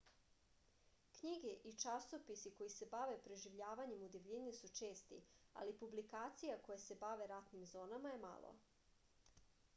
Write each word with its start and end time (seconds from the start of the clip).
knjige 1.17 1.51
i 1.71 1.73
časopisi 1.83 2.51
koji 2.61 2.71
se 2.75 2.87
bave 2.95 3.19
preživljavanjem 3.27 4.07
u 4.07 4.09
divljini 4.17 4.55
su 4.61 4.73
česti 4.81 5.21
ali 5.61 5.77
publikacija 5.85 6.59
koje 6.67 6.83
se 6.87 6.99
bave 7.07 7.29
ratnim 7.35 7.69
zonama 7.77 8.15
je 8.17 8.23
malo 8.27 8.57